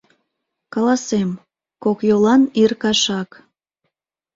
Каласем: 0.73 1.29
кок 1.83 1.99
йолан 2.09 2.41
ир 2.63 2.71
кашак. 2.81 3.29